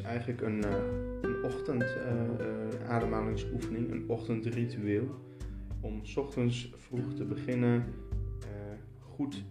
[0.00, 0.70] een, uh,
[1.22, 5.20] een ochtend uh, ademhalingsoefening, een ochtendritueel.
[5.80, 7.84] Om s ochtends vroeg te beginnen,
[8.98, 9.44] goed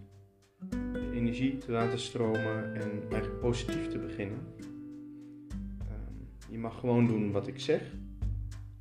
[0.70, 4.38] de energie te laten stromen en eigenlijk positief te beginnen.
[5.78, 7.80] Ehm, je mag gewoon doen wat ik zeg.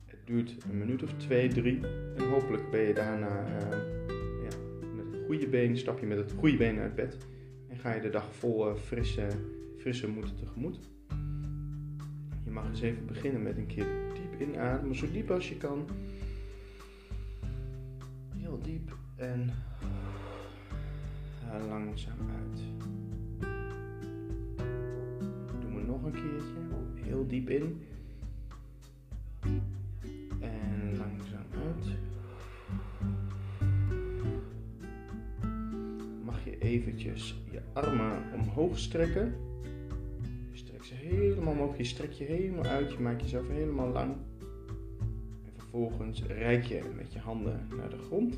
[0.05, 1.79] Het duurt een minuut of twee, drie.
[2.15, 3.47] En hopelijk ben je daarna
[4.43, 4.57] ja,
[4.95, 7.17] met het goede been, stap je met het goede been uit bed.
[7.67, 9.27] En ga je de dag vol frisse,
[9.77, 10.79] frisse moed tegemoet.
[12.51, 15.87] Je mag eens even beginnen met een keer diep inademen, zo diep als je kan.
[18.35, 19.49] Heel diep en
[21.67, 22.61] langzaam uit.
[25.59, 26.55] Doen we nog een keertje.
[26.95, 27.81] Heel diep in.
[30.39, 31.85] En langzaam uit.
[36.23, 39.33] Mag je eventjes je armen omhoog strekken
[40.93, 41.77] helemaal omhoog.
[41.77, 42.91] Je strekt je helemaal uit.
[42.91, 44.15] Je maakt jezelf helemaal lang.
[45.45, 48.37] En vervolgens rijk je met je handen naar de grond.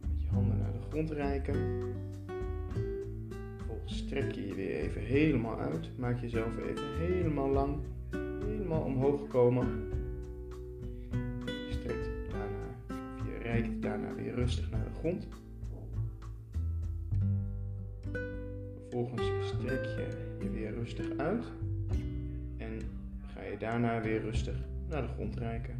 [0.00, 1.56] Met je handen naar de grond reiken.
[3.56, 5.98] Vervolgens strek je je weer even helemaal uit.
[5.98, 7.76] Maak jezelf even helemaal lang.
[8.44, 9.90] Helemaal omhoog komen.
[11.68, 15.26] Je daarna, of je reikt daarna weer rustig naar de grond.
[18.80, 19.31] Vervolgens
[19.62, 20.06] strek je
[20.44, 21.44] je weer rustig uit
[22.56, 22.80] en
[23.26, 24.56] ga je daarna weer rustig
[24.88, 25.74] naar de grond reiken.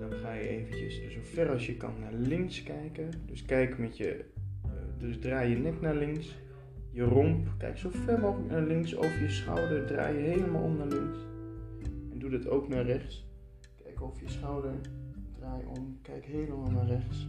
[0.00, 3.10] Dan ga je eventjes zo ver als je kan naar links kijken.
[3.26, 4.24] Dus kijk met je,
[4.64, 6.38] eh, dus draai je nek naar links,
[6.90, 10.76] je romp, kijk zo ver mogelijk naar links, over je schouder, draai je helemaal om
[10.76, 11.18] naar links.
[12.12, 13.26] En doe dat ook naar rechts.
[13.82, 14.74] Kijk over je schouder,
[15.38, 17.26] draai om, kijk helemaal naar rechts.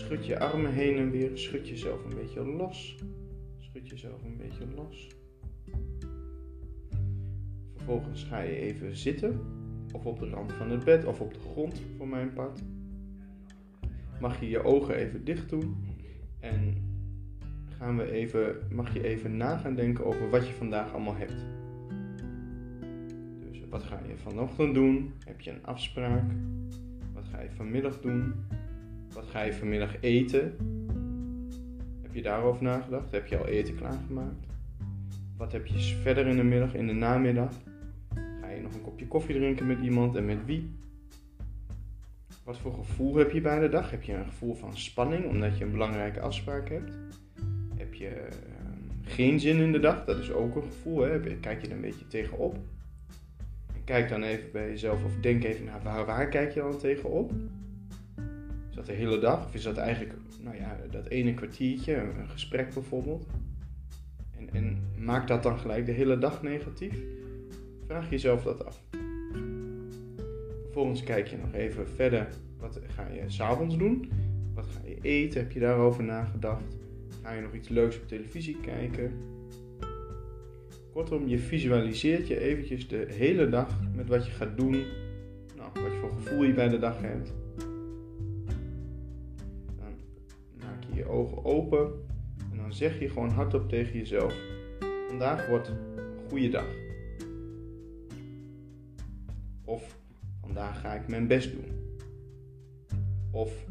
[0.00, 1.38] Schud je armen heen en weer.
[1.38, 2.96] Schud jezelf een beetje los.
[3.58, 5.08] Schud jezelf een beetje los.
[7.76, 9.40] Vervolgens ga je even zitten.
[9.92, 12.62] Of op de rand van het bed of op de grond voor mijn part.
[14.20, 15.76] Mag je je ogen even dicht doen.
[16.40, 16.74] En
[17.78, 21.44] gaan we even, mag je even na gaan denken over wat je vandaag allemaal hebt.
[23.50, 25.12] Dus wat ga je vanochtend doen?
[25.24, 26.30] Heb je een afspraak?
[27.12, 28.34] Wat ga je vanmiddag doen?
[29.12, 30.56] Wat ga je vanmiddag eten?
[32.02, 33.10] Heb je daarover nagedacht?
[33.10, 34.46] Heb je al eten klaargemaakt?
[35.36, 37.52] Wat heb je verder in de middag, in de namiddag?
[38.40, 40.70] Ga je nog een kopje koffie drinken met iemand en met wie?
[42.44, 43.90] Wat voor gevoel heb je bij de dag?
[43.90, 46.92] Heb je een gevoel van spanning omdat je een belangrijke afspraak hebt?
[47.76, 50.04] Heb je ehm, geen zin in de dag?
[50.04, 51.00] Dat is ook een gevoel.
[51.00, 51.20] Hè?
[51.20, 52.58] Kijk je er een beetje tegenop?
[53.74, 56.78] En kijk dan even bij jezelf of denk even naar waar, waar kijk je dan
[56.78, 57.32] tegenop?
[58.74, 59.44] Dat de hele dag?
[59.44, 63.26] Of is dat eigenlijk, nou ja, dat ene kwartiertje, een gesprek bijvoorbeeld?
[64.36, 67.02] En, en maakt dat dan gelijk de hele dag negatief?
[67.86, 68.82] Vraag jezelf dat af.
[70.62, 72.28] Vervolgens kijk je nog even verder.
[72.58, 74.10] Wat ga je s'avonds doen?
[74.54, 75.40] Wat ga je eten?
[75.40, 76.76] Heb je daarover nagedacht?
[77.22, 79.12] Ga je nog iets leuks op televisie kijken?
[80.92, 84.84] Kortom, je visualiseert je eventjes de hele dag met wat je gaat doen.
[85.56, 87.32] Nou, wat voor gevoel je bij de dag hebt.
[91.10, 91.92] Ogen open
[92.50, 94.34] en dan zeg je gewoon hardop tegen jezelf:
[95.08, 95.78] Vandaag wordt een
[96.28, 96.66] goede dag.
[99.64, 99.98] Of
[100.40, 101.98] vandaag ga ik mijn best doen.
[103.30, 103.66] Of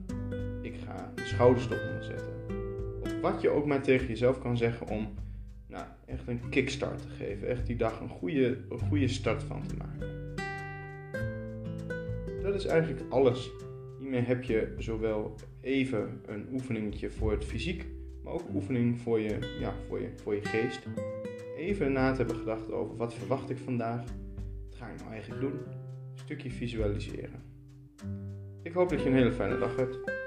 [0.62, 2.34] ik ga mijn schouders eronder zetten.
[3.02, 5.14] Of wat je ook maar tegen jezelf kan zeggen om
[5.68, 7.48] nou, echt een kickstart te geven.
[7.48, 10.08] Echt die dag een goede, een goede start van te maken.
[12.42, 13.52] Dat is eigenlijk alles
[14.00, 17.86] Hiermee heb je zowel even een oefeningetje voor het fysiek,
[18.24, 20.88] maar ook oefening voor je, ja, voor je, voor je geest.
[21.58, 24.04] Even na te hebben gedacht over wat verwacht ik vandaag,
[24.66, 27.44] wat ga ik nou eigenlijk doen, een stukje visualiseren.
[28.64, 30.19] Ik hoop dat je een hele fijne dag hebt.